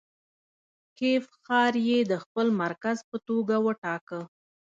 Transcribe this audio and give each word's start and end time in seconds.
کیف 0.97 1.25
ښاریې 1.43 1.99
د 2.11 2.13
خپل 2.23 2.47
مرکز 2.61 2.97
په 3.09 3.17
توګه 3.27 3.55
وټاکه. 3.65 4.19